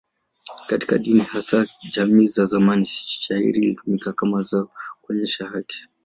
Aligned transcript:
Katika 0.67 0.97
dini, 0.97 1.19
hasa 1.19 1.65
jamii 1.95 2.27
za 2.27 2.45
zamani, 2.45 2.85
shayiri 2.85 3.61
ilitumika 3.63 4.13
kama 4.13 4.41
zao 4.43 4.71
kuonyesha 5.01 5.47
haki. 5.47 5.85